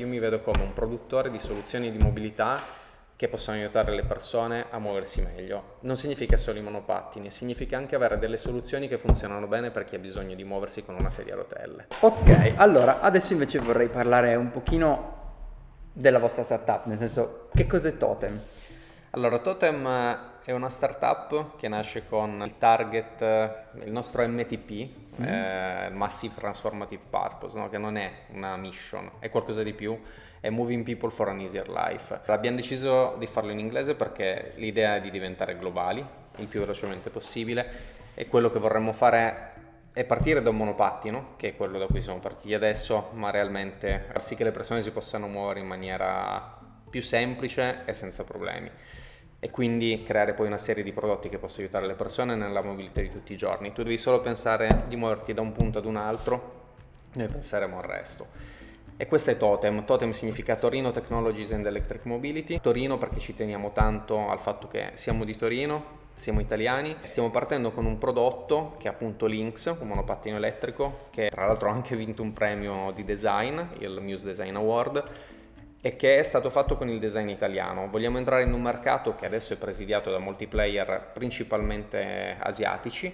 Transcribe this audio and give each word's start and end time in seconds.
io 0.00 0.06
mi 0.06 0.18
vedo 0.18 0.40
come 0.40 0.62
un 0.62 0.72
produttore 0.72 1.30
di 1.30 1.38
soluzioni 1.38 1.92
di 1.92 1.98
mobilità 1.98 2.58
che 3.14 3.28
possono 3.28 3.58
aiutare 3.58 3.94
le 3.94 4.02
persone 4.02 4.64
a 4.70 4.78
muoversi 4.78 5.20
meglio. 5.20 5.76
Non 5.80 5.94
significa 5.96 6.38
solo 6.38 6.58
i 6.58 6.62
monopattini, 6.62 7.30
significa 7.30 7.76
anche 7.76 7.94
avere 7.94 8.18
delle 8.18 8.38
soluzioni 8.38 8.88
che 8.88 8.96
funzionano 8.96 9.46
bene 9.46 9.70
per 9.70 9.84
chi 9.84 9.96
ha 9.96 9.98
bisogno 9.98 10.34
di 10.34 10.42
muoversi 10.42 10.82
con 10.82 10.94
una 10.94 11.10
sedia 11.10 11.34
a 11.34 11.36
rotelle. 11.36 11.88
Ok, 12.00 12.54
allora 12.56 13.00
adesso 13.00 13.34
invece 13.34 13.58
vorrei 13.58 13.88
parlare 13.88 14.34
un 14.36 14.50
pochino 14.50 15.18
della 15.92 16.18
vostra 16.18 16.44
startup, 16.44 16.86
nel 16.86 16.96
senso 16.96 17.48
che 17.54 17.66
cos'è 17.66 17.98
Totem? 17.98 18.40
Allora, 19.10 19.38
Totem 19.40 19.86
è 20.44 20.52
una 20.52 20.68
startup 20.68 21.56
che 21.56 21.68
nasce 21.68 22.06
con 22.08 22.42
il 22.44 22.56
target, 22.58 23.20
il 23.84 23.92
nostro 23.92 24.26
MTP, 24.26 24.88
mm. 25.20 25.24
eh, 25.24 25.90
Massive 25.92 26.34
Transformative 26.34 27.02
Purpose, 27.08 27.58
no? 27.58 27.68
che 27.68 27.78
non 27.78 27.96
è 27.96 28.10
una 28.32 28.56
mission, 28.56 29.10
è 29.18 29.28
qualcosa 29.28 29.62
di 29.62 29.72
più, 29.72 29.98
è 30.40 30.48
Moving 30.48 30.84
People 30.84 31.10
for 31.10 31.28
an 31.28 31.40
Easier 31.40 31.68
Life. 31.68 32.20
Abbiamo 32.26 32.56
deciso 32.56 33.16
di 33.18 33.26
farlo 33.26 33.50
in 33.50 33.58
inglese 33.58 33.94
perché 33.94 34.52
l'idea 34.56 34.96
è 34.96 35.00
di 35.00 35.10
diventare 35.10 35.58
globali 35.58 36.04
il 36.36 36.46
più 36.46 36.60
velocemente 36.60 37.10
possibile 37.10 37.98
e 38.14 38.26
quello 38.26 38.50
che 38.50 38.58
vorremmo 38.58 38.92
fare 38.92 39.48
è 39.92 40.04
partire 40.04 40.40
da 40.40 40.50
un 40.50 40.56
monopattino, 40.56 41.34
che 41.36 41.48
è 41.48 41.56
quello 41.56 41.78
da 41.78 41.86
cui 41.86 42.00
siamo 42.00 42.20
partiti 42.20 42.54
adesso, 42.54 43.10
ma 43.12 43.30
realmente 43.30 44.06
far 44.06 44.24
sì 44.24 44.36
che 44.36 44.44
le 44.44 44.52
persone 44.52 44.82
si 44.82 44.92
possano 44.92 45.26
muovere 45.26 45.60
in 45.60 45.66
maniera 45.66 46.58
più 46.88 47.02
semplice 47.02 47.82
e 47.84 47.92
senza 47.92 48.24
problemi 48.24 48.70
e 49.42 49.50
quindi 49.50 50.04
creare 50.06 50.34
poi 50.34 50.46
una 50.46 50.58
serie 50.58 50.84
di 50.84 50.92
prodotti 50.92 51.30
che 51.30 51.38
possono 51.38 51.62
aiutare 51.62 51.86
le 51.86 51.94
persone 51.94 52.34
nella 52.34 52.62
mobilità 52.62 53.00
di 53.00 53.10
tutti 53.10 53.32
i 53.32 53.36
giorni. 53.36 53.72
Tu 53.72 53.82
devi 53.82 53.96
solo 53.96 54.20
pensare 54.20 54.84
di 54.86 54.96
muoverti 54.96 55.32
da 55.32 55.40
un 55.40 55.52
punto 55.52 55.78
ad 55.78 55.86
un 55.86 55.96
altro, 55.96 56.58
noi 57.14 57.26
penseremo 57.26 57.78
al 57.78 57.84
resto. 57.84 58.26
E 58.98 59.06
questo 59.06 59.30
è 59.30 59.38
Totem. 59.38 59.86
Totem 59.86 60.10
significa 60.10 60.56
Torino 60.56 60.90
Technologies 60.90 61.52
and 61.52 61.64
Electric 61.64 62.04
Mobility. 62.04 62.60
Torino 62.60 62.98
perché 62.98 63.18
ci 63.18 63.32
teniamo 63.32 63.72
tanto 63.72 64.28
al 64.28 64.40
fatto 64.40 64.68
che 64.68 64.90
siamo 64.92 65.24
di 65.24 65.34
Torino, 65.36 65.98
siamo 66.16 66.40
italiani. 66.40 66.94
Stiamo 67.04 67.30
partendo 67.30 67.70
con 67.70 67.86
un 67.86 67.96
prodotto 67.96 68.76
che 68.78 68.88
è 68.88 68.90
appunto 68.90 69.24
Lynx, 69.24 69.74
un 69.80 69.88
monopattino 69.88 70.36
elettrico, 70.36 71.06
che 71.12 71.30
tra 71.30 71.46
l'altro 71.46 71.70
ha 71.70 71.72
anche 71.72 71.96
vinto 71.96 72.20
un 72.20 72.34
premio 72.34 72.92
di 72.94 73.02
design, 73.02 73.58
il 73.78 74.00
Muse 74.02 74.26
Design 74.26 74.56
Award 74.56 75.02
e 75.80 75.96
che 75.96 76.18
è 76.18 76.22
stato 76.22 76.50
fatto 76.50 76.76
con 76.76 76.88
il 76.88 76.98
design 76.98 77.28
italiano. 77.28 77.88
Vogliamo 77.88 78.18
entrare 78.18 78.42
in 78.42 78.52
un 78.52 78.62
mercato 78.62 79.14
che 79.14 79.26
adesso 79.26 79.54
è 79.54 79.56
presidiato 79.56 80.10
da 80.10 80.18
molti 80.18 80.46
player 80.46 81.10
principalmente 81.12 82.36
asiatici 82.38 83.12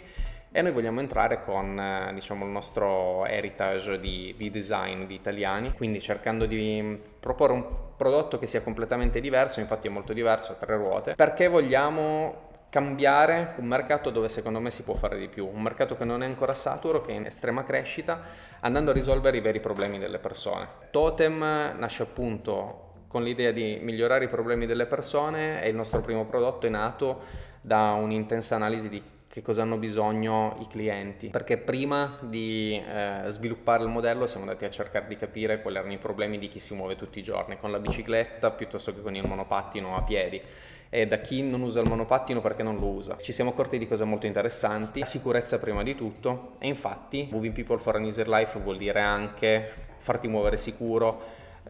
e 0.56 0.62
noi 0.62 0.72
vogliamo 0.72 1.00
entrare 1.00 1.44
con 1.44 1.78
eh, 1.78 2.14
diciamo, 2.14 2.47
il 2.47 2.50
nostro 2.50 3.27
heritage 3.27 4.00
di, 4.00 4.34
di, 4.39 4.50
design 4.50 5.05
di 5.05 5.14
italiani, 5.14 5.75
quindi 5.75 6.00
cercando 6.00 6.47
di 6.47 6.98
proporre 7.20 7.53
un 7.53 7.64
prodotto 7.94 8.39
che 8.39 8.47
sia 8.47 8.62
completamente 8.62 9.20
diverso, 9.20 9.61
infatti 9.61 9.87
è 9.87 9.91
molto 9.91 10.14
diverso, 10.14 10.53
a 10.53 10.55
tre 10.55 10.77
ruote, 10.77 11.14
perché 11.14 11.48
vogliamo 11.48 12.45
cambiare 12.69 13.55
un 13.56 13.67
mercato 13.67 14.11
dove 14.11 14.28
secondo 14.28 14.61
me 14.61 14.70
si 14.70 14.83
può 14.83 14.95
fare 14.95 15.19
di 15.19 15.28
più, 15.28 15.47
un 15.47 15.62
mercato 15.62 15.97
che 15.97 16.05
non 16.05 16.22
è 16.22 16.27
ancora 16.27 16.55
saturo, 16.55 17.00
che 17.00 17.12
è 17.12 17.14
in 17.14 17.27
estrema 17.27 17.64
crescita, 17.64 18.22
andando 18.61 18.91
a 18.91 18.95
risolvere 18.95 19.36
i 19.39 19.41
veri 19.41 19.61
problemi 19.61 19.98
delle 19.98 20.19
persone. 20.19 20.69
Totem 20.91 21.39
nasce 21.39 22.03
appunto 22.03 22.83
con 23.09 23.22
l'idea 23.22 23.53
di 23.53 23.78
migliorare 23.81 24.25
i 24.25 24.28
problemi 24.28 24.67
delle 24.67 24.87
persone 24.87 25.62
e 25.62 25.69
il 25.69 25.75
nostro 25.75 26.00
primo 26.00 26.27
prodotto 26.27 26.67
è 26.67 26.70
nato 26.70 27.22
da 27.61 27.92
un'intensa 27.92 28.56
analisi 28.56 28.89
di 28.89 29.03
che 29.37 29.42
cosa 29.42 29.61
hanno 29.62 29.77
bisogno 29.77 30.56
i 30.61 30.67
clienti, 30.67 31.28
perché 31.28 31.59
prima 31.59 32.17
di 32.22 32.83
eh, 32.83 33.25
sviluppare 33.28 33.83
il 33.83 33.91
modello 33.91 34.27
siamo 34.27 34.47
andati 34.47 34.64
a 34.64 34.70
cercare 34.70 35.06
di 35.09 35.17
capire 35.17 35.61
quali 35.61 35.77
erano 35.77 35.92
i 35.92 35.98
problemi 35.98 36.39
di 36.39 36.48
chi 36.48 36.59
si 36.59 36.75
muove 36.75 36.97
tutti 36.97 37.19
i 37.19 37.22
giorni, 37.22 37.59
con 37.59 37.70
la 37.70 37.78
bicicletta 37.78 38.50
piuttosto 38.50 38.94
che 38.94 39.03
con 39.03 39.14
il 39.14 39.27
monopattino 39.27 39.94
a 39.94 40.03
piedi 40.03 40.41
e 40.88 41.06
da 41.06 41.18
chi 41.18 41.42
non 41.42 41.62
usa 41.62 41.80
il 41.80 41.88
monopattino 41.88 42.40
perché 42.40 42.62
non 42.62 42.78
lo 42.78 42.86
usa. 42.86 43.16
Ci 43.20 43.32
siamo 43.32 43.50
accorti 43.50 43.78
di 43.78 43.86
cose 43.86 44.04
molto 44.04 44.26
interessanti, 44.26 45.00
la 45.00 45.06
sicurezza 45.06 45.58
prima 45.58 45.82
di 45.82 45.94
tutto 45.94 46.54
e 46.58 46.69
infatti 46.69 47.28
Moving 47.30 47.54
People 47.54 47.78
for 47.78 47.97
an 47.97 48.04
Easier 48.04 48.28
Life 48.28 48.58
vuol 48.58 48.76
dire 48.76 49.00
anche 49.00 49.70
farti 49.98 50.28
muovere 50.28 50.56
sicuro, 50.56 51.20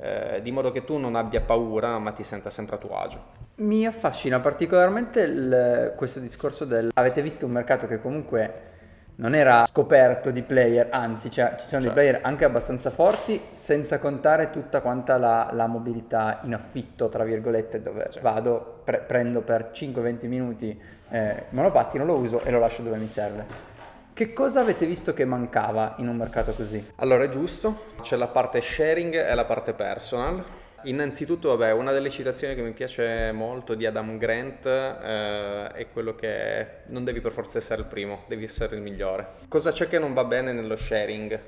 eh, 0.01 0.41
di 0.43 0.51
modo 0.51 0.71
che 0.73 0.85
tu 0.85 0.99
non 0.99 1.17
abbia 1.17 1.41
paura 1.41 1.99
ma 1.99 2.13
ti 2.13 2.23
senta 2.23 2.51
sempre 2.51 2.77
a 2.77 2.79
tuo 2.79 2.97
agio. 2.97 3.45
Mi 3.57 3.87
affascina 3.87 4.39
particolarmente 4.41 5.21
il, 5.23 5.95
questo 5.97 6.21
discorso 6.21 6.67
del 6.67 6.91
avete 6.93 7.23
visto 7.23 7.47
un 7.47 7.53
mercato 7.53 7.87
che 7.87 8.01
comunque 8.01 8.75
non 9.17 9.35
era 9.35 9.65
scoperto 9.67 10.31
di 10.31 10.43
player, 10.43 10.89
anzi 10.91 11.31
cioè, 11.31 11.55
ci 11.59 11.67
sono 11.67 11.83
cioè. 11.83 11.93
dei 11.93 11.93
player 11.93 12.21
anche 12.23 12.45
abbastanza 12.45 12.91
forti, 12.91 13.41
senza 13.53 13.99
contare 13.99 14.51
tutta 14.51 14.81
quanta 14.81 15.17
la, 15.17 15.51
la 15.53 15.67
mobilità 15.67 16.41
in 16.43 16.55
affitto, 16.55 17.09
tra 17.09 17.25
virgolette, 17.25 17.81
dove 17.81 18.09
cioè. 18.11 18.23
vado, 18.23 18.81
pre- 18.85 18.99
prendo 19.07 19.41
per 19.41 19.71
5-20 19.73 20.27
minuti 20.27 20.79
eh, 21.09 21.29
il 21.29 21.45
monopattino, 21.51 22.05
lo 22.05 22.17
uso 22.17 22.43
e 22.43 22.51
lo 22.51 22.59
lascio 22.59 22.83
dove 22.83 22.97
mi 22.97 23.09
serve. 23.09 23.75
Che 24.13 24.33
cosa 24.33 24.61
avete 24.61 24.87
visto 24.87 25.13
che 25.13 25.25
mancava 25.25 25.95
in 25.99 26.09
un 26.09 26.17
mercato 26.17 26.53
così? 26.53 26.93
Allora 26.97 27.25
è 27.25 27.29
giusto, 27.29 27.85
c'è 28.01 28.17
la 28.17 28.29
parte 28.29 28.61
sharing 28.61 29.15
e 29.15 29.35
la 29.35 29.45
parte 29.45 29.73
personal. 29.73 30.43
Innanzitutto, 30.87 31.49
vabbè, 31.49 31.73
una 31.73 31.91
delle 31.91 32.11
citazioni 32.11 32.55
che 32.55 32.63
mi 32.63 32.71
piace 32.71 33.33
molto 33.33 33.75
di 33.75 33.87
Adam 33.87 34.19
Grant 34.19 34.67
eh, 34.67 35.67
è 35.73 35.89
quello 35.93 36.15
che 36.15 36.67
non 36.87 37.03
devi 37.03 37.21
per 37.21 37.33
forza 37.33 37.59
essere 37.59 37.81
il 37.83 37.89
primo, 37.89 38.23
devi 38.29 38.45
essere 38.45 38.77
il 38.77 38.83
migliore. 38.83 39.27
Cosa 39.49 39.73
c'è 39.73 39.89
che 39.89 39.99
non 39.99 40.15
va 40.15 40.23
bene 40.25 40.53
nello 40.53 40.77
sharing? 40.77 41.41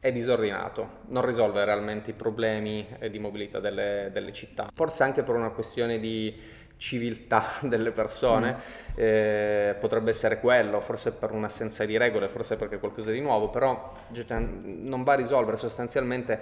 È 0.00 0.10
disordinato, 0.10 1.00
non 1.08 1.26
risolve 1.26 1.62
realmente 1.66 2.10
i 2.10 2.14
problemi 2.14 2.86
di 3.10 3.18
mobilità 3.18 3.60
delle, 3.60 4.08
delle 4.10 4.32
città. 4.32 4.70
Forse 4.72 5.02
anche 5.02 5.22
per 5.22 5.34
una 5.34 5.50
questione 5.50 6.00
di 6.00 6.34
civiltà 6.78 7.44
delle 7.60 7.90
persone, 7.90 8.54
mm. 8.54 8.94
eh, 8.94 9.76
potrebbe 9.78 10.08
essere 10.08 10.40
quello, 10.40 10.80
forse 10.80 11.12
per 11.12 11.32
un'assenza 11.32 11.84
di 11.84 11.98
regole, 11.98 12.28
forse 12.28 12.56
perché 12.56 12.76
è 12.76 12.78
qualcosa 12.78 13.10
di 13.10 13.20
nuovo, 13.20 13.50
però 13.50 13.92
non 14.32 15.02
va 15.04 15.12
a 15.12 15.16
risolvere 15.16 15.58
sostanzialmente, 15.58 16.40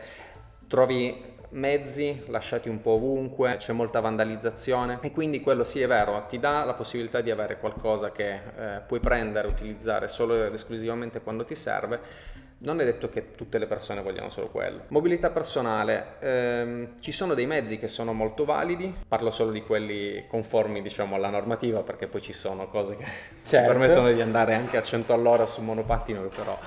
trovi 0.68 1.36
mezzi 1.50 2.24
lasciati 2.26 2.68
un 2.68 2.80
po' 2.80 2.92
ovunque, 2.92 3.56
c'è 3.58 3.72
molta 3.72 4.00
vandalizzazione 4.00 4.98
e 5.00 5.10
quindi 5.10 5.40
quello 5.40 5.64
sì 5.64 5.80
è 5.80 5.86
vero, 5.86 6.24
ti 6.28 6.38
dà 6.38 6.64
la 6.64 6.74
possibilità 6.74 7.20
di 7.20 7.30
avere 7.30 7.58
qualcosa 7.58 8.12
che 8.12 8.32
eh, 8.34 8.80
puoi 8.86 9.00
prendere, 9.00 9.48
utilizzare 9.48 10.08
solo 10.08 10.44
ed 10.44 10.52
esclusivamente 10.52 11.20
quando 11.20 11.44
ti 11.44 11.54
serve, 11.54 12.26
non 12.60 12.80
è 12.80 12.84
detto 12.84 13.08
che 13.08 13.34
tutte 13.36 13.58
le 13.58 13.66
persone 13.66 14.02
vogliano 14.02 14.30
solo 14.30 14.48
quello. 14.48 14.82
Mobilità 14.88 15.30
personale, 15.30 16.16
ehm, 16.18 16.88
ci 17.00 17.12
sono 17.12 17.34
dei 17.34 17.46
mezzi 17.46 17.78
che 17.78 17.86
sono 17.86 18.12
molto 18.12 18.44
validi, 18.44 18.92
parlo 19.06 19.30
solo 19.30 19.52
di 19.52 19.62
quelli 19.62 20.24
conformi 20.26 20.82
diciamo 20.82 21.14
alla 21.14 21.30
normativa 21.30 21.82
perché 21.82 22.08
poi 22.08 22.20
ci 22.20 22.32
sono 22.32 22.68
cose 22.68 22.96
che 22.96 23.04
certo. 23.46 23.68
permettono 23.68 24.12
di 24.12 24.20
andare 24.20 24.54
anche 24.54 24.76
a 24.76 24.82
100 24.82 25.12
all'ora 25.12 25.46
su 25.46 25.62
monopattino 25.62 26.22
però 26.22 26.58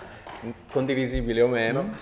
condivisibili 0.71 1.41
o 1.41 1.47
meno. 1.47 1.83
Mm 1.83 1.93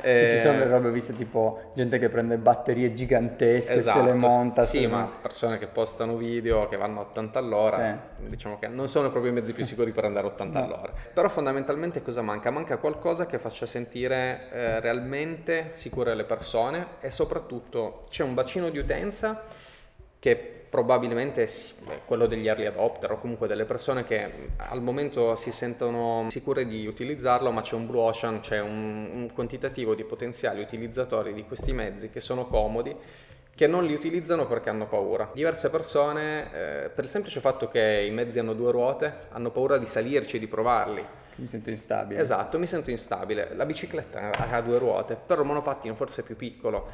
eh, 0.00 0.28
sì, 0.28 0.36
ci 0.36 0.38
sono 0.42 0.58
delle 0.58 0.70
robe 0.70 0.90
viste 0.90 1.12
tipo 1.12 1.72
gente 1.74 1.98
che 1.98 2.08
prende 2.08 2.36
batterie 2.36 2.92
gigantesche 2.92 3.74
esatto, 3.74 3.98
se 3.98 4.04
le 4.04 4.16
esatto. 4.16 4.32
monta. 4.32 4.62
Sì, 4.62 4.86
ma 4.86 5.10
persone 5.20 5.58
che 5.58 5.66
postano 5.66 6.16
video 6.16 6.68
che 6.68 6.76
vanno 6.76 7.00
a 7.00 7.02
80 7.02 7.38
all'ora, 7.38 8.00
sì. 8.16 8.28
diciamo 8.28 8.58
che 8.58 8.68
non 8.68 8.88
sono 8.88 9.10
proprio 9.10 9.32
i 9.32 9.34
mezzi 9.34 9.52
più 9.52 9.64
sicuri 9.64 9.92
per 9.92 10.04
andare 10.04 10.26
a 10.26 10.30
80 10.30 10.58
no. 10.58 10.64
all'ora. 10.64 10.92
Però 11.12 11.28
fondamentalmente 11.28 12.02
cosa 12.02 12.22
manca? 12.22 12.50
Manca 12.50 12.76
qualcosa 12.76 13.26
che 13.26 13.38
faccia 13.38 13.66
sentire 13.66 14.48
eh, 14.52 14.80
realmente 14.80 15.70
sicure 15.74 16.14
le 16.14 16.24
persone 16.24 16.86
e 17.00 17.10
soprattutto 17.10 18.06
c'è 18.10 18.22
un 18.22 18.34
bacino 18.34 18.70
di 18.70 18.78
utenza 18.78 19.42
che 20.18 20.63
probabilmente 20.74 21.48
quello 22.04 22.26
degli 22.26 22.48
early 22.48 22.66
adopter 22.66 23.12
o 23.12 23.18
comunque 23.20 23.46
delle 23.46 23.64
persone 23.64 24.02
che 24.02 24.48
al 24.56 24.82
momento 24.82 25.36
si 25.36 25.52
sentono 25.52 26.26
sicure 26.30 26.66
di 26.66 26.84
utilizzarlo, 26.84 27.52
ma 27.52 27.62
c'è 27.62 27.76
un 27.76 27.86
blue 27.86 28.00
ocean, 28.00 28.40
c'è 28.40 28.60
un, 28.60 29.08
un 29.12 29.32
quantitativo 29.32 29.94
di 29.94 30.02
potenziali 30.02 30.60
utilizzatori 30.60 31.32
di 31.32 31.44
questi 31.44 31.72
mezzi 31.72 32.10
che 32.10 32.18
sono 32.18 32.48
comodi 32.48 32.92
che 33.54 33.68
non 33.68 33.84
li 33.84 33.94
utilizzano 33.94 34.48
perché 34.48 34.68
hanno 34.68 34.88
paura. 34.88 35.30
Diverse 35.32 35.70
persone, 35.70 36.52
eh, 36.52 36.88
per 36.88 37.04
il 37.04 37.10
semplice 37.10 37.38
fatto 37.38 37.68
che 37.68 38.04
i 38.04 38.10
mezzi 38.10 38.40
hanno 38.40 38.52
due 38.52 38.72
ruote, 38.72 39.28
hanno 39.28 39.52
paura 39.52 39.78
di 39.78 39.86
salirci 39.86 40.36
e 40.36 40.38
di 40.40 40.48
provarli. 40.48 41.06
Mi 41.36 41.46
sento 41.46 41.70
instabile. 41.70 42.18
Esatto, 42.18 42.58
mi 42.58 42.66
sento 42.66 42.90
instabile. 42.90 43.54
La 43.54 43.64
bicicletta 43.64 44.32
ha 44.50 44.60
due 44.60 44.78
ruote, 44.78 45.14
però 45.14 45.42
il 45.42 45.46
monopattino 45.46 45.94
forse 45.94 46.22
è 46.22 46.24
più 46.24 46.34
piccolo. 46.34 46.90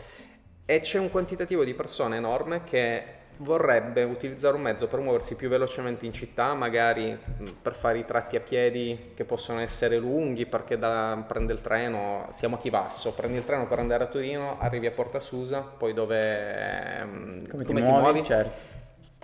E 0.66 0.80
c'è 0.80 0.98
un 0.98 1.10
quantitativo 1.10 1.64
di 1.64 1.72
persone 1.72 2.18
enorme 2.18 2.62
che 2.64 3.19
vorrebbe 3.40 4.02
utilizzare 4.02 4.56
un 4.56 4.62
mezzo 4.62 4.86
per 4.86 5.00
muoversi 5.00 5.34
più 5.34 5.48
velocemente 5.48 6.04
in 6.04 6.12
città, 6.12 6.52
magari 6.54 7.18
per 7.60 7.74
fare 7.74 7.98
i 7.98 8.04
tratti 8.04 8.36
a 8.36 8.40
piedi 8.40 9.12
che 9.14 9.24
possono 9.24 9.60
essere 9.60 9.98
lunghi 9.98 10.46
perché 10.46 10.78
da, 10.78 11.24
prende 11.26 11.52
il 11.52 11.60
treno, 11.60 12.28
siamo 12.32 12.56
a 12.56 12.58
Chivasso, 12.58 13.14
prendi 13.14 13.38
il 13.38 13.44
treno 13.44 13.66
per 13.66 13.78
andare 13.78 14.04
a 14.04 14.08
Torino, 14.08 14.58
arrivi 14.58 14.86
a 14.86 14.90
Porta 14.90 15.20
Susa, 15.20 15.60
poi 15.60 15.94
dove... 15.94 16.98
Ehm, 16.98 17.48
come, 17.48 17.64
come 17.64 17.80
ti, 17.82 17.88
muovi, 17.88 18.02
muovi? 18.02 18.22
Certo. 18.22 18.78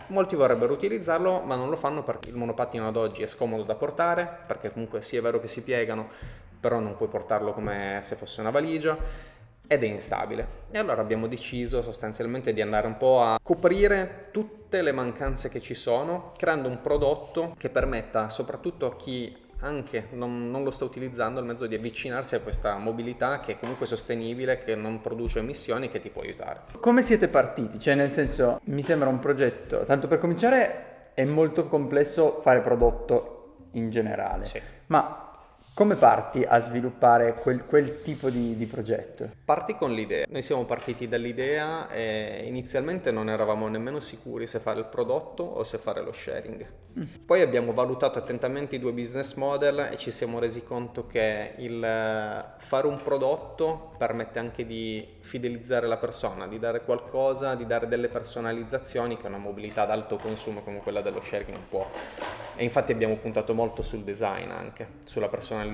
Molti 0.08 0.36
vorrebbero 0.36 0.72
utilizzarlo, 0.72 1.40
ma 1.40 1.56
non 1.56 1.68
lo 1.68 1.76
fanno 1.76 2.02
perché 2.02 2.30
il 2.30 2.36
monopattino 2.36 2.86
ad 2.86 2.96
oggi 2.96 3.22
è 3.22 3.26
scomodo 3.26 3.64
da 3.64 3.74
portare, 3.74 4.28
perché 4.46 4.72
comunque 4.72 5.02
sì 5.02 5.16
è 5.16 5.20
vero 5.20 5.40
che 5.40 5.48
si 5.48 5.62
piegano, 5.62 6.08
però 6.58 6.78
non 6.78 6.96
puoi 6.96 7.08
portarlo 7.08 7.52
come 7.52 8.00
se 8.02 8.14
fosse 8.14 8.40
una 8.40 8.50
valigia 8.50 9.34
ed 9.66 9.82
è 9.82 9.86
instabile. 9.86 10.64
E 10.70 10.78
allora 10.78 11.00
abbiamo 11.00 11.26
deciso 11.26 11.82
sostanzialmente 11.82 12.52
di 12.52 12.60
andare 12.60 12.86
un 12.86 12.96
po' 12.96 13.22
a 13.22 13.38
coprire 13.42 14.28
tutte 14.30 14.82
le 14.82 14.92
mancanze 14.92 15.48
che 15.48 15.60
ci 15.60 15.74
sono, 15.74 16.32
creando 16.36 16.68
un 16.68 16.80
prodotto 16.80 17.54
che 17.58 17.68
permetta 17.68 18.28
soprattutto 18.28 18.86
a 18.86 18.96
chi 18.96 19.44
anche 19.60 20.08
non, 20.10 20.50
non, 20.50 20.64
lo 20.64 20.70
sta 20.70 20.84
utilizzando 20.84 21.40
il 21.40 21.46
mezzo 21.46 21.66
di 21.66 21.74
avvicinarsi 21.74 22.34
a 22.34 22.40
questa 22.40 22.76
mobilità 22.76 23.40
che 23.40 23.52
è 23.52 23.58
comunque 23.58 23.86
sostenibile, 23.86 24.58
che 24.58 24.74
non 24.74 25.00
produce 25.00 25.38
emissioni, 25.38 25.88
che 25.88 26.00
ti 26.00 26.10
può 26.10 26.22
aiutare. 26.22 26.60
Come 26.78 27.02
siete 27.02 27.28
partiti? 27.28 27.78
Cioè 27.80 27.94
nel 27.94 28.10
senso, 28.10 28.60
mi 28.64 28.82
sembra 28.82 29.08
un 29.08 29.18
progetto, 29.18 29.84
tanto 29.84 30.08
per 30.08 30.18
cominciare 30.18 31.10
è 31.14 31.24
molto 31.24 31.66
complesso 31.66 32.40
fare 32.42 32.60
prodotto 32.60 33.68
in 33.72 33.90
generale, 33.90 34.44
sì. 34.44 34.60
ma 34.88 35.25
come 35.76 35.96
parti 35.96 36.42
a 36.42 36.58
sviluppare 36.58 37.34
quel, 37.34 37.66
quel 37.66 38.00
tipo 38.00 38.30
di, 38.30 38.56
di, 38.56 38.64
progetto? 38.64 39.28
Parti 39.44 39.74
con 39.74 39.92
l'idea. 39.92 40.24
Noi 40.26 40.40
siamo 40.40 40.64
partiti 40.64 41.06
dall'idea 41.06 41.90
e 41.90 42.44
inizialmente 42.46 43.10
non 43.10 43.28
eravamo 43.28 43.68
nemmeno 43.68 44.00
sicuri 44.00 44.46
se 44.46 44.58
fare 44.58 44.78
il 44.78 44.86
prodotto 44.86 45.42
o 45.42 45.62
se 45.64 45.76
fare 45.76 46.02
lo 46.02 46.12
sharing. 46.12 46.66
Mm. 46.98 47.02
Poi 47.26 47.42
abbiamo 47.42 47.74
valutato 47.74 48.18
attentamente 48.18 48.76
i 48.76 48.78
due 48.78 48.92
business 48.92 49.34
model 49.34 49.90
e 49.92 49.98
ci 49.98 50.10
siamo 50.10 50.38
resi 50.38 50.64
conto 50.64 51.06
che 51.06 51.52
il 51.58 51.84
eh, 51.84 52.44
fare 52.56 52.86
un 52.86 52.96
prodotto 52.96 53.92
permette 53.98 54.38
anche 54.38 54.64
di 54.64 55.06
fidelizzare 55.20 55.86
la 55.86 55.98
persona, 55.98 56.46
di 56.46 56.58
dare 56.58 56.84
qualcosa, 56.84 57.54
di 57.54 57.66
dare 57.66 57.86
delle 57.86 58.08
personalizzazioni 58.08 59.18
che 59.18 59.26
una 59.26 59.36
mobilità 59.36 59.82
ad 59.82 59.90
alto 59.90 60.16
consumo 60.16 60.62
come 60.62 60.78
quella 60.78 61.02
dello 61.02 61.20
sharing 61.20 61.50
non 61.50 61.68
può. 61.68 61.86
E 62.56 62.64
infatti 62.64 62.92
abbiamo 62.92 63.16
puntato 63.16 63.52
molto 63.52 63.82
sul 63.82 64.02
design 64.02 64.48
anche, 64.50 64.88
sulla 65.04 65.28
personalizzazione 65.28 65.65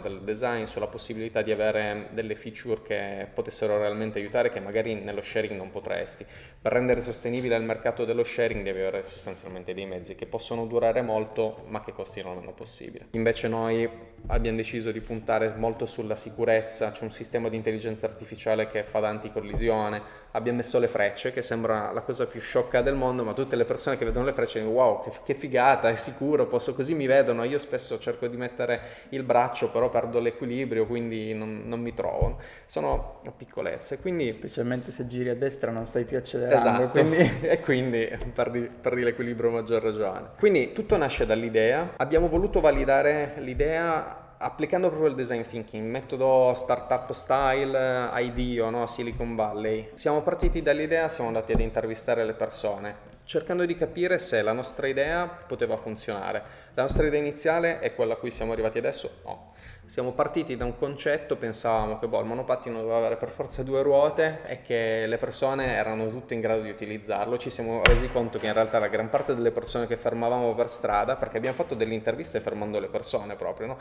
del 0.00 0.20
design, 0.22 0.64
sulla 0.64 0.86
possibilità 0.86 1.42
di 1.42 1.52
avere 1.52 2.08
delle 2.12 2.34
feature 2.34 2.82
che 2.82 3.28
potessero 3.32 3.78
realmente 3.78 4.18
aiutare 4.18 4.50
che 4.50 4.60
magari 4.60 4.94
nello 4.94 5.22
sharing 5.22 5.56
non 5.56 5.70
potresti. 5.70 6.26
Per 6.60 6.72
rendere 6.72 7.00
sostenibile 7.00 7.56
il 7.56 7.62
mercato 7.62 8.04
dello 8.04 8.24
sharing 8.24 8.62
devi 8.62 8.80
avere 8.80 9.04
sostanzialmente 9.04 9.72
dei 9.72 9.86
mezzi 9.86 10.14
che 10.14 10.26
possono 10.26 10.66
durare 10.66 11.02
molto 11.02 11.64
ma 11.68 11.82
che 11.82 11.92
costino 11.92 12.34
meno 12.34 12.52
possibile. 12.52 13.06
Invece 13.12 13.48
noi 13.48 13.88
abbiamo 14.26 14.56
deciso 14.56 14.90
di 14.90 15.00
puntare 15.00 15.54
molto 15.56 15.86
sulla 15.86 16.16
sicurezza, 16.16 16.90
c'è 16.90 17.04
un 17.04 17.12
sistema 17.12 17.48
di 17.48 17.56
intelligenza 17.56 18.06
artificiale 18.06 18.68
che 18.68 18.82
fa 18.84 19.00
da 19.00 19.08
anticollisione, 19.08 20.19
abbiamo 20.32 20.58
messo 20.58 20.78
le 20.78 20.88
frecce 20.88 21.32
che 21.32 21.42
sembra 21.42 21.90
la 21.92 22.00
cosa 22.00 22.26
più 22.26 22.40
sciocca 22.40 22.82
del 22.82 22.94
mondo, 22.94 23.24
ma 23.24 23.32
tutte 23.32 23.56
le 23.56 23.64
persone 23.64 23.96
che 23.96 24.04
vedono 24.04 24.24
le 24.26 24.32
frecce 24.32 24.60
dicono 24.60 24.76
wow 24.76 25.02
che, 25.02 25.10
che 25.24 25.34
figata, 25.34 25.88
è 25.88 25.96
sicuro, 25.96 26.46
posso 26.46 26.74
così 26.74 26.94
mi 26.94 27.06
vedono, 27.06 27.44
io 27.44 27.58
spesso 27.58 27.98
cerco 27.98 28.26
di 28.26 28.36
mettere 28.36 28.80
il 29.10 29.22
braccio 29.22 29.70
però 29.70 29.88
perdo 29.88 30.20
l'equilibrio 30.20 30.86
quindi 30.86 31.34
non, 31.34 31.62
non 31.64 31.80
mi 31.80 31.94
trovo, 31.94 32.38
sono 32.66 33.20
piccolezze. 33.36 34.00
Quindi... 34.00 34.32
Specialmente 34.32 34.90
se 34.90 35.06
giri 35.06 35.28
a 35.28 35.34
destra 35.34 35.70
non 35.70 35.86
stai 35.86 36.04
più 36.04 36.16
accelerando. 36.16 36.56
Esatto, 36.58 37.00
quindi... 37.00 37.40
e 37.46 37.60
quindi 37.60 38.18
perdi, 38.32 38.60
perdi 38.60 39.02
l'equilibrio 39.02 39.50
maggior 39.50 39.82
ragione. 39.82 40.30
Quindi 40.38 40.72
tutto 40.72 40.96
nasce 40.96 41.26
dall'idea, 41.26 41.94
abbiamo 41.96 42.28
voluto 42.28 42.60
validare 42.60 43.34
l'idea 43.38 44.28
applicando 44.42 44.88
proprio 44.88 45.10
il 45.10 45.14
design 45.16 45.42
thinking, 45.42 45.86
metodo 45.86 46.54
startup 46.54 47.10
style, 47.12 48.10
IDEO, 48.14 48.70
no? 48.70 48.86
Silicon 48.86 49.34
Valley, 49.34 49.90
siamo 49.92 50.22
partiti 50.22 50.62
dall'idea, 50.62 51.08
siamo 51.08 51.28
andati 51.28 51.52
ad 51.52 51.60
intervistare 51.60 52.24
le 52.24 52.32
persone, 52.32 52.96
cercando 53.24 53.66
di 53.66 53.76
capire 53.76 54.18
se 54.18 54.40
la 54.40 54.52
nostra 54.52 54.86
idea 54.86 55.26
poteva 55.26 55.76
funzionare. 55.76 56.42
La 56.72 56.82
nostra 56.82 57.06
idea 57.06 57.20
iniziale 57.20 57.80
è 57.80 57.94
quella 57.94 58.14
a 58.14 58.16
cui 58.16 58.30
siamo 58.30 58.52
arrivati 58.52 58.78
adesso? 58.78 59.20
No 59.24 59.52
siamo 59.90 60.12
partiti 60.12 60.56
da 60.56 60.64
un 60.64 60.78
concetto, 60.78 61.34
pensavamo 61.34 61.98
che 61.98 62.06
boh, 62.06 62.20
il 62.20 62.26
monopattino 62.26 62.78
doveva 62.78 62.98
avere 62.98 63.16
per 63.16 63.30
forza 63.30 63.64
due 63.64 63.82
ruote 63.82 64.38
e 64.46 64.62
che 64.62 65.04
le 65.04 65.18
persone 65.18 65.74
erano 65.74 66.08
tutte 66.10 66.32
in 66.32 66.40
grado 66.40 66.62
di 66.62 66.70
utilizzarlo. 66.70 67.36
Ci 67.36 67.50
siamo 67.50 67.82
resi 67.82 68.08
conto 68.08 68.38
che 68.38 68.46
in 68.46 68.52
realtà 68.52 68.78
la 68.78 68.86
gran 68.86 69.10
parte 69.10 69.34
delle 69.34 69.50
persone 69.50 69.88
che 69.88 69.96
fermavamo 69.96 70.54
per 70.54 70.70
strada, 70.70 71.16
perché 71.16 71.38
abbiamo 71.38 71.56
fatto 71.56 71.74
delle 71.74 71.94
interviste 71.94 72.38
fermando 72.38 72.78
le 72.78 72.86
persone 72.86 73.34
proprio, 73.34 73.66
no? 73.66 73.78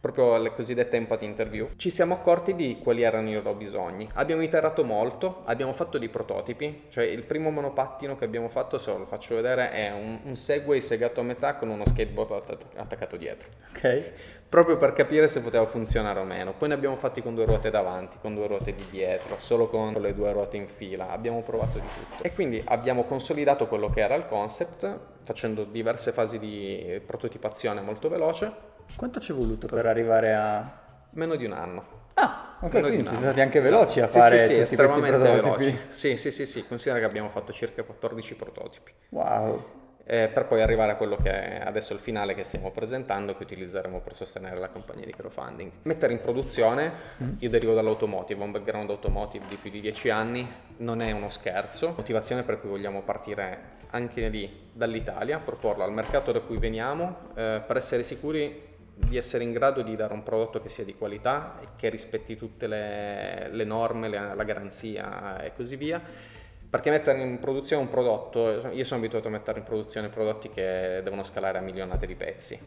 proprio 0.00 0.36
le 0.36 0.52
cosiddette 0.52 0.96
empathy 0.96 1.26
interview, 1.26 1.68
ci 1.76 1.90
siamo 1.90 2.14
accorti 2.14 2.56
di 2.56 2.80
quali 2.82 3.02
erano 3.02 3.30
i 3.30 3.34
loro 3.34 3.54
bisogni. 3.54 4.10
Abbiamo 4.14 4.42
iterato 4.42 4.82
molto, 4.82 5.42
abbiamo 5.44 5.72
fatto 5.72 5.96
dei 5.96 6.08
prototipi, 6.08 6.86
cioè 6.88 7.04
il 7.04 7.22
primo 7.22 7.50
monopattino 7.50 8.16
che 8.16 8.24
abbiamo 8.24 8.48
fatto, 8.48 8.78
se 8.78 8.90
lo 8.90 9.06
faccio 9.06 9.36
vedere, 9.36 9.70
è 9.70 9.92
un, 9.92 10.18
un 10.24 10.34
Segway 10.34 10.80
segato 10.80 11.20
a 11.20 11.22
metà 11.22 11.54
con 11.54 11.68
uno 11.68 11.86
skateboard 11.86 12.58
attaccato 12.74 13.16
dietro. 13.16 13.48
Ok 13.76 14.40
proprio 14.52 14.76
per 14.76 14.92
capire 14.92 15.28
se 15.28 15.40
poteva 15.40 15.64
funzionare 15.64 16.20
o 16.20 16.24
meno. 16.24 16.52
Poi 16.52 16.68
ne 16.68 16.74
abbiamo 16.74 16.96
fatti 16.96 17.22
con 17.22 17.34
due 17.34 17.46
ruote 17.46 17.70
davanti, 17.70 18.18
con 18.20 18.34
due 18.34 18.46
ruote 18.46 18.74
di 18.74 18.84
dietro, 18.90 19.36
solo 19.38 19.66
con 19.66 19.94
le 19.94 20.14
due 20.14 20.30
ruote 20.30 20.58
in 20.58 20.68
fila, 20.68 21.08
abbiamo 21.08 21.40
provato 21.40 21.78
di 21.78 21.86
tutto. 21.86 22.22
E 22.22 22.34
quindi 22.34 22.62
abbiamo 22.66 23.04
consolidato 23.04 23.66
quello 23.66 23.88
che 23.88 24.02
era 24.02 24.14
il 24.14 24.26
concept, 24.26 24.98
facendo 25.22 25.64
diverse 25.64 26.12
fasi 26.12 26.38
di 26.38 27.00
prototipazione 27.06 27.80
molto 27.80 28.10
veloce. 28.10 28.52
Quanto 28.94 29.20
ci 29.20 29.32
è 29.32 29.34
voluto 29.34 29.66
per 29.68 29.86
arrivare 29.86 30.34
a... 30.34 30.80
Meno 31.12 31.36
di 31.36 31.46
un 31.46 31.52
anno. 31.52 31.84
Ah, 32.14 32.58
ok, 32.60 32.74
Meno 32.74 32.86
quindi 32.88 33.06
siete 33.06 33.22
stati 33.22 33.40
anche 33.40 33.60
veloci 33.60 34.00
esatto. 34.00 34.18
a 34.18 34.20
fare 34.20 34.38
sì, 34.38 34.48
sì, 34.48 34.54
sì, 34.54 34.60
estremamente 34.60 35.16
veloci. 35.16 35.78
Sì, 35.88 36.16
sì, 36.18 36.30
sì, 36.30 36.44
sì, 36.44 36.66
considera 36.66 37.00
che 37.00 37.06
abbiamo 37.06 37.30
fatto 37.30 37.54
circa 37.54 37.82
14 37.84 38.34
prototipi. 38.34 38.92
Wow 39.08 39.80
eh, 40.04 40.28
per 40.32 40.46
poi 40.46 40.62
arrivare 40.62 40.92
a 40.92 40.96
quello 40.96 41.16
che 41.16 41.30
è 41.30 41.62
adesso 41.64 41.92
il 41.92 42.00
finale 42.00 42.34
che 42.34 42.42
stiamo 42.42 42.70
presentando, 42.70 43.36
che 43.36 43.44
utilizzeremo 43.44 44.00
per 44.00 44.14
sostenere 44.14 44.58
la 44.58 44.70
campagna 44.70 45.04
di 45.04 45.12
crowdfunding. 45.12 45.70
Mettere 45.82 46.12
in 46.12 46.20
produzione, 46.20 46.92
mm. 47.22 47.34
io 47.38 47.50
derivo 47.50 47.74
dall'automotive, 47.74 48.40
ho 48.40 48.44
un 48.44 48.52
background 48.52 48.90
automotive 48.90 49.46
di 49.48 49.56
più 49.56 49.70
di 49.70 49.80
10 49.80 50.10
anni, 50.10 50.48
non 50.78 51.00
è 51.00 51.12
uno 51.12 51.28
scherzo, 51.28 51.94
motivazione 51.96 52.42
per 52.42 52.60
cui 52.60 52.70
vogliamo 52.70 53.02
partire 53.02 53.80
anche 53.90 54.28
lì 54.28 54.70
dall'Italia, 54.72 55.38
proporlo 55.38 55.84
al 55.84 55.92
mercato 55.92 56.32
da 56.32 56.40
cui 56.40 56.58
veniamo, 56.58 57.28
eh, 57.34 57.62
per 57.64 57.76
essere 57.76 58.02
sicuri 58.02 58.70
di 58.94 59.16
essere 59.16 59.44
in 59.44 59.52
grado 59.52 59.82
di 59.82 59.96
dare 59.96 60.12
un 60.12 60.22
prodotto 60.22 60.60
che 60.60 60.68
sia 60.68 60.84
di 60.84 60.94
qualità 60.94 61.58
e 61.60 61.66
che 61.76 61.88
rispetti 61.88 62.36
tutte 62.36 62.66
le, 62.66 63.48
le 63.50 63.64
norme, 63.64 64.08
le, 64.08 64.34
la 64.34 64.44
garanzia 64.44 65.42
e 65.42 65.54
così 65.54 65.76
via 65.76 66.00
perché 66.72 66.88
mettere 66.88 67.20
in 67.20 67.38
produzione 67.38 67.82
un 67.82 67.90
prodotto, 67.90 68.70
io 68.70 68.84
sono 68.84 69.00
abituato 69.00 69.28
a 69.28 69.30
mettere 69.30 69.58
in 69.58 69.64
produzione 69.66 70.08
prodotti 70.08 70.48
che 70.48 71.02
devono 71.04 71.22
scalare 71.22 71.58
a 71.58 71.60
milionate 71.60 72.06
di 72.06 72.14
pezzi 72.14 72.58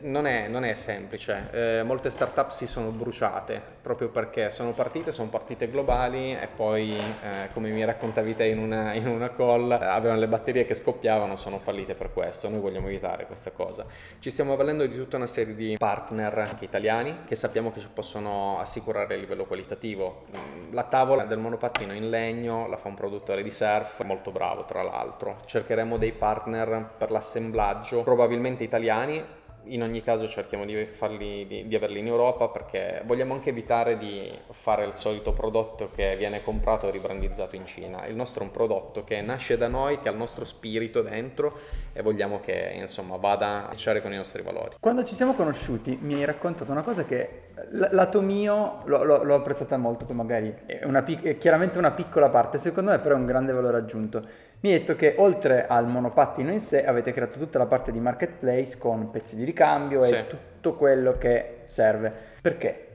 non 0.00 0.26
è, 0.26 0.48
non 0.48 0.64
è 0.64 0.74
semplice, 0.74 1.48
eh, 1.52 1.82
molte 1.82 2.08
startup 2.08 2.50
si 2.50 2.66
sono 2.66 2.90
bruciate 2.90 3.60
proprio 3.82 4.08
perché 4.08 4.50
sono 4.50 4.72
partite, 4.72 5.12
sono 5.12 5.28
partite 5.28 5.68
globali 5.68 6.32
e 6.32 6.48
poi 6.54 6.96
eh, 6.96 7.50
come 7.52 7.70
mi 7.70 7.84
raccontavi 7.84 8.34
te 8.34 8.46
in 8.46 8.58
una, 8.58 8.94
in 8.94 9.06
una 9.06 9.30
call 9.34 9.70
avevano 9.72 10.18
le 10.18 10.28
batterie 10.28 10.64
che 10.64 10.74
scoppiavano, 10.74 11.36
sono 11.36 11.58
fallite 11.58 11.94
per 11.94 12.12
questo, 12.12 12.48
noi 12.48 12.60
vogliamo 12.60 12.88
evitare 12.88 13.26
questa 13.26 13.50
cosa. 13.50 13.84
Ci 14.18 14.30
stiamo 14.30 14.54
avvalendo 14.54 14.86
di 14.86 14.96
tutta 14.96 15.16
una 15.16 15.26
serie 15.26 15.54
di 15.54 15.76
partner 15.78 16.38
anche 16.38 16.64
italiani 16.64 17.18
che 17.26 17.36
sappiamo 17.36 17.70
che 17.70 17.80
ci 17.80 17.88
possono 17.92 18.58
assicurare 18.60 19.14
a 19.14 19.18
livello 19.18 19.44
qualitativo. 19.44 20.24
La 20.70 20.84
tavola 20.84 21.24
del 21.24 21.38
monopattino 21.38 21.92
in 21.92 22.08
legno 22.08 22.66
la 22.68 22.78
fa 22.78 22.88
un 22.88 22.94
produttore 22.94 23.42
di 23.42 23.50
surf 23.50 24.02
molto 24.04 24.30
bravo 24.30 24.64
tra 24.64 24.82
l'altro, 24.82 25.42
cercheremo 25.44 25.98
dei 25.98 26.12
partner 26.12 26.90
per 26.96 27.10
l'assemblaggio 27.10 28.02
probabilmente 28.02 28.64
italiani 28.64 29.42
in 29.66 29.82
ogni 29.82 30.02
caso 30.02 30.28
cerchiamo 30.28 30.64
di, 30.64 30.84
farli, 30.86 31.46
di, 31.46 31.66
di, 31.66 31.74
averli 31.74 31.98
in 31.98 32.06
Europa 32.06 32.48
perché 32.48 33.02
vogliamo 33.04 33.34
anche 33.34 33.50
evitare 33.50 33.96
di 33.98 34.30
fare 34.50 34.84
il 34.84 34.94
solito 34.94 35.32
prodotto 35.32 35.90
che 35.94 36.16
viene 36.16 36.42
comprato 36.42 36.88
e 36.88 36.90
ribrandizzato 36.90 37.56
in 37.56 37.66
Cina. 37.66 38.06
Il 38.06 38.14
nostro 38.14 38.42
è 38.42 38.46
un 38.46 38.50
prodotto 38.50 39.04
che 39.04 39.20
nasce 39.20 39.56
da 39.56 39.68
noi, 39.68 40.00
che 40.00 40.08
ha 40.08 40.12
il 40.12 40.18
nostro 40.18 40.44
spirito 40.44 41.02
dentro 41.02 41.58
e 41.92 42.02
vogliamo 42.02 42.40
che 42.40 42.72
insomma 42.74 43.16
vada 43.16 43.46
a 43.46 43.68
matchare 43.68 44.02
con 44.02 44.12
i 44.12 44.16
nostri 44.16 44.42
valori. 44.42 44.76
Quando 44.80 45.04
ci 45.04 45.14
siamo 45.14 45.34
conosciuti 45.34 45.98
mi 46.00 46.14
hai 46.14 46.24
raccontato 46.24 46.70
una 46.70 46.82
cosa 46.82 47.04
che 47.04 47.42
lato 47.70 48.20
mio 48.20 48.80
l'ho, 48.84 49.04
l'ho, 49.04 49.22
l'ho 49.22 49.34
apprezzata 49.34 49.76
molto, 49.76 50.04
poi 50.04 50.16
magari 50.16 50.54
è, 50.66 50.84
una, 50.84 51.04
è 51.04 51.38
chiaramente 51.38 51.78
una 51.78 51.92
piccola 51.92 52.28
parte, 52.28 52.58
secondo 52.58 52.90
me 52.90 52.98
però 52.98 53.14
è 53.14 53.18
un 53.18 53.26
grande 53.26 53.52
valore 53.52 53.76
aggiunto 53.78 54.52
mi 54.64 54.72
hai 54.72 54.78
detto 54.78 54.96
che 54.96 55.14
oltre 55.18 55.66
al 55.66 55.86
monopattino 55.86 56.50
in 56.50 56.58
sé 56.58 56.86
avete 56.86 57.12
creato 57.12 57.38
tutta 57.38 57.58
la 57.58 57.66
parte 57.66 57.92
di 57.92 58.00
marketplace 58.00 58.78
con 58.78 59.10
pezzi 59.10 59.36
di 59.36 59.44
ricambio 59.44 59.53
sì. 60.02 60.14
e 60.14 60.26
tutto 60.26 60.74
quello 60.74 61.16
che 61.18 61.60
serve. 61.64 62.12
Perché? 62.40 62.88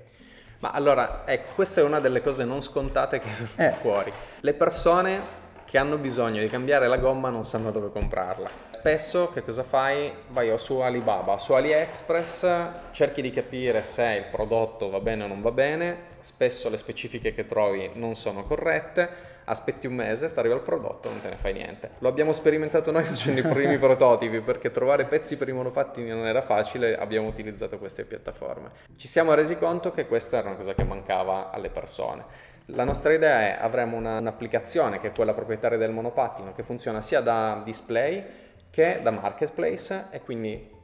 Ma 0.59 0.71
allora, 0.71 1.23
ecco, 1.25 1.53
questa 1.55 1.81
è 1.81 1.83
una 1.83 1.99
delle 1.99 2.21
cose 2.21 2.43
non 2.43 2.61
scontate 2.61 3.19
che 3.19 3.29
è 3.55 3.67
eh. 3.67 3.71
fuori. 3.71 4.11
Le 4.41 4.53
persone 4.53 5.37
che 5.65 5.77
hanno 5.77 5.97
bisogno 5.97 6.41
di 6.41 6.47
cambiare 6.47 6.87
la 6.87 6.97
gomma 6.97 7.29
non 7.29 7.45
sanno 7.45 7.71
dove 7.71 7.91
comprarla. 7.91 8.49
Spesso 8.71 9.31
che 9.31 9.43
cosa 9.43 9.63
fai? 9.63 10.11
Vai 10.29 10.49
o 10.49 10.57
su 10.57 10.79
Alibaba 10.79 11.37
su 11.37 11.53
AliExpress, 11.53 12.47
cerchi 12.91 13.21
di 13.21 13.31
capire 13.31 13.83
se 13.83 14.03
il 14.03 14.25
prodotto 14.31 14.89
va 14.89 14.99
bene 14.99 15.25
o 15.25 15.27
non 15.27 15.41
va 15.41 15.51
bene, 15.51 15.97
spesso 16.21 16.69
le 16.69 16.77
specifiche 16.77 17.33
che 17.33 17.45
trovi 17.45 17.91
non 17.93 18.15
sono 18.15 18.43
corrette 18.45 19.09
aspetti 19.49 19.87
un 19.87 19.93
mese, 19.93 20.31
ti 20.31 20.39
arriva 20.39 20.55
il 20.55 20.61
prodotto, 20.61 21.09
non 21.09 21.21
te 21.21 21.29
ne 21.29 21.35
fai 21.35 21.53
niente. 21.53 21.91
Lo 21.99 22.07
abbiamo 22.07 22.33
sperimentato 22.33 22.91
noi 22.91 23.03
facendo 23.05 23.39
i 23.39 23.43
primi 23.43 23.77
prototipi 23.77 24.39
perché 24.41 24.71
trovare 24.71 25.05
pezzi 25.05 25.37
per 25.37 25.49
i 25.49 25.51
monopattini 25.51 26.09
non 26.09 26.25
era 26.25 26.41
facile, 26.41 26.97
abbiamo 26.97 27.27
utilizzato 27.27 27.77
queste 27.77 28.03
piattaforme. 28.03 28.69
Ci 28.95 29.07
siamo 29.07 29.33
resi 29.33 29.57
conto 29.57 29.91
che 29.91 30.07
questa 30.07 30.37
era 30.37 30.47
una 30.49 30.57
cosa 30.57 30.73
che 30.73 30.83
mancava 30.83 31.49
alle 31.51 31.69
persone. 31.69 32.47
La 32.73 32.83
nostra 32.83 33.11
idea 33.11 33.39
è 33.41 33.57
avremo 33.59 33.97
una, 33.97 34.19
un'applicazione 34.19 34.99
che 34.99 35.07
è 35.07 35.11
quella 35.11 35.33
proprietaria 35.33 35.77
del 35.77 35.91
monopattino 35.91 36.53
che 36.53 36.61
funziona 36.61 37.01
sia 37.01 37.19
da 37.19 37.61
display 37.63 38.23
che 38.69 38.99
da 39.01 39.09
marketplace 39.09 40.05
e 40.11 40.21
quindi 40.21 40.77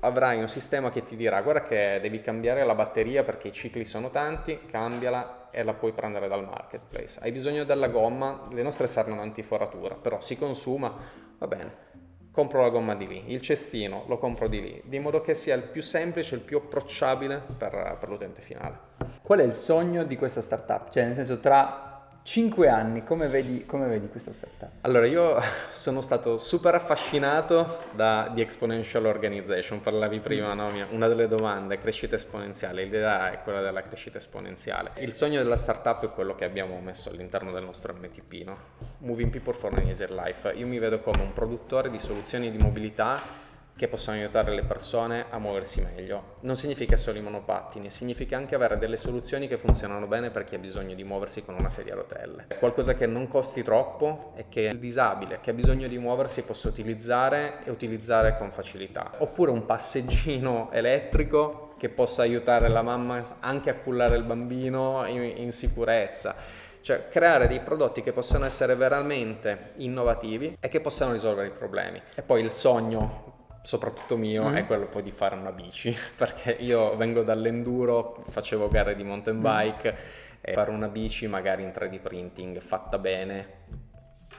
avrai 0.00 0.40
un 0.40 0.48
sistema 0.48 0.90
che 0.90 1.02
ti 1.02 1.16
dirà 1.16 1.42
guarda 1.42 1.64
che 1.64 1.98
devi 2.00 2.20
cambiare 2.20 2.64
la 2.64 2.74
batteria 2.74 3.24
perché 3.24 3.48
i 3.48 3.52
cicli 3.52 3.84
sono 3.84 4.10
tanti, 4.10 4.60
cambiala 4.66 5.48
e 5.50 5.62
la 5.62 5.74
puoi 5.74 5.92
prendere 5.92 6.28
dal 6.28 6.44
marketplace. 6.44 7.18
Hai 7.20 7.32
bisogno 7.32 7.64
della 7.64 7.88
gomma, 7.88 8.48
le 8.50 8.62
nostre 8.62 8.86
servono 8.86 9.22
antiforatura, 9.22 9.94
però 9.94 10.20
si 10.20 10.36
consuma, 10.36 10.94
va 11.38 11.46
bene. 11.46 11.86
Compro 12.30 12.62
la 12.62 12.68
gomma 12.68 12.94
di 12.94 13.08
lì, 13.08 13.32
il 13.32 13.40
cestino 13.40 14.04
lo 14.06 14.18
compro 14.18 14.46
di 14.46 14.60
lì, 14.60 14.82
di 14.84 15.00
modo 15.00 15.20
che 15.20 15.34
sia 15.34 15.56
il 15.56 15.64
più 15.64 15.82
semplice, 15.82 16.36
il 16.36 16.42
più 16.42 16.58
approcciabile 16.58 17.42
per, 17.56 17.96
per 17.98 18.08
l'utente 18.08 18.42
finale. 18.42 18.78
Qual 19.22 19.40
è 19.40 19.42
il 19.42 19.54
sogno 19.54 20.04
di 20.04 20.16
questa 20.16 20.40
startup? 20.40 20.90
Cioè, 20.90 21.04
nel 21.04 21.14
senso, 21.14 21.40
tra 21.40 21.87
5 22.28 22.68
anni, 22.68 23.04
come 23.04 23.26
vedi, 23.28 23.64
come 23.64 23.86
vedi 23.86 24.06
questa 24.08 24.34
startup? 24.34 24.68
Allora, 24.82 25.06
io 25.06 25.40
sono 25.72 26.02
stato 26.02 26.36
super 26.36 26.74
affascinato 26.74 27.78
da 27.94 28.30
The 28.34 28.42
Exponential 28.42 29.06
Organization, 29.06 29.80
parlavi 29.80 30.20
prima, 30.20 30.52
no? 30.52 30.68
una 30.90 31.08
delle 31.08 31.26
domande, 31.26 31.80
crescita 31.80 32.16
esponenziale, 32.16 32.84
l'idea 32.84 33.32
è 33.32 33.42
quella 33.42 33.62
della 33.62 33.80
crescita 33.80 34.18
esponenziale. 34.18 34.90
Il 34.98 35.14
sogno 35.14 35.42
della 35.42 35.56
startup 35.56 36.04
è 36.04 36.10
quello 36.10 36.34
che 36.34 36.44
abbiamo 36.44 36.78
messo 36.80 37.08
all'interno 37.08 37.50
del 37.50 37.64
nostro 37.64 37.94
MTP, 37.94 38.44
no? 38.44 38.58
Moving 38.98 39.30
People 39.30 39.54
for 39.54 39.72
an 39.72 39.86
Easier 39.86 40.10
Life. 40.10 40.52
Io 40.54 40.66
mi 40.66 40.78
vedo 40.78 41.00
come 41.00 41.22
un 41.22 41.32
produttore 41.32 41.88
di 41.88 41.98
soluzioni 41.98 42.50
di 42.50 42.58
mobilità 42.58 43.46
che 43.78 43.86
possono 43.86 44.16
aiutare 44.16 44.52
le 44.52 44.64
persone 44.64 45.26
a 45.30 45.38
muoversi 45.38 45.80
meglio. 45.80 46.34
Non 46.40 46.56
significa 46.56 46.96
solo 46.96 47.18
i 47.18 47.22
monopattini, 47.22 47.90
significa 47.90 48.36
anche 48.36 48.56
avere 48.56 48.76
delle 48.76 48.96
soluzioni 48.96 49.46
che 49.46 49.56
funzionano 49.56 50.08
bene 50.08 50.30
per 50.30 50.42
chi 50.42 50.56
ha 50.56 50.58
bisogno 50.58 50.96
di 50.96 51.04
muoversi 51.04 51.44
con 51.44 51.54
una 51.56 51.70
sedia 51.70 51.92
a 51.92 51.96
rotelle. 51.96 52.46
Qualcosa 52.58 52.94
che 52.94 53.06
non 53.06 53.28
costi 53.28 53.62
troppo 53.62 54.32
e 54.34 54.46
che 54.48 54.62
il 54.62 54.80
disabile 54.80 55.38
che 55.40 55.50
ha 55.50 55.54
bisogno 55.54 55.86
di 55.86 55.96
muoversi 55.96 56.42
possa 56.42 56.66
utilizzare 56.66 57.64
e 57.64 57.70
utilizzare 57.70 58.36
con 58.36 58.50
facilità. 58.50 59.12
Oppure 59.18 59.52
un 59.52 59.64
passeggino 59.64 60.70
elettrico 60.74 61.74
che 61.78 61.88
possa 61.88 62.22
aiutare 62.22 62.68
la 62.68 62.82
mamma 62.82 63.36
anche 63.38 63.70
a 63.70 63.74
cullare 63.74 64.16
il 64.16 64.24
bambino 64.24 65.06
in, 65.06 65.22
in 65.22 65.52
sicurezza. 65.52 66.34
Cioè 66.80 67.08
creare 67.08 67.46
dei 67.46 67.60
prodotti 67.60 68.02
che 68.02 68.12
possano 68.12 68.44
essere 68.44 68.74
veramente 68.74 69.72
innovativi 69.76 70.56
e 70.58 70.68
che 70.68 70.80
possano 70.80 71.12
risolvere 71.12 71.48
i 71.48 71.52
problemi. 71.52 72.00
E 72.16 72.22
poi 72.22 72.42
il 72.42 72.50
sogno 72.50 73.27
soprattutto 73.68 74.16
mio, 74.16 74.48
mm. 74.48 74.54
è 74.54 74.64
quello 74.64 74.86
poi 74.86 75.02
di 75.02 75.10
fare 75.10 75.34
una 75.34 75.52
bici, 75.52 75.94
perché 76.16 76.52
io 76.52 76.96
vengo 76.96 77.22
dall'enduro, 77.22 78.24
facevo 78.30 78.66
gare 78.70 78.96
di 78.96 79.04
mountain 79.04 79.36
mm. 79.36 79.42
bike 79.42 79.92
mm. 79.92 80.40
e 80.40 80.52
fare 80.54 80.70
una 80.70 80.88
bici 80.88 81.26
magari 81.26 81.64
in 81.64 81.68
3D 81.68 82.00
printing 82.00 82.60
fatta 82.62 82.96
bene 82.96 83.46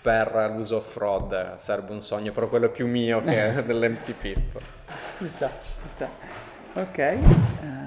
per 0.01 0.51
l'uso 0.55 0.77
off-road 0.77 1.57
sarebbe 1.59 1.91
un 1.91 2.01
sogno, 2.01 2.31
però 2.31 2.48
quello 2.48 2.65
è 2.65 2.69
più 2.69 2.88
mio 2.88 3.21
che 3.24 3.62
dell'MTP. 3.63 4.39
Ci 5.19 5.29
sta, 5.29 5.51
ci 5.83 5.89
sta. 5.89 6.09
Ok. 6.74 7.17
Uh 7.62 7.79